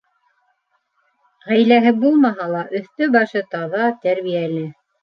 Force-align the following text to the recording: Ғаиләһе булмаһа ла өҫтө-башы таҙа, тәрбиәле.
Ғаиләһе 1.49 1.93
булмаһа 2.01 2.49
ла 2.55 2.65
өҫтө-башы 2.81 3.47
таҙа, 3.57 3.97
тәрбиәле. 4.09 4.69